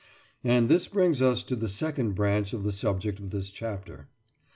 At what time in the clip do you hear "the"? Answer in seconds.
1.55-1.69, 2.63-2.71